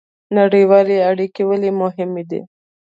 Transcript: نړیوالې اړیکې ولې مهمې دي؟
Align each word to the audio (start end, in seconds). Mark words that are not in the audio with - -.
نړیوالې 0.37 0.97
اړیکې 1.09 1.41
ولې 1.49 1.71
مهمې 1.81 2.23
دي؟ 2.29 2.41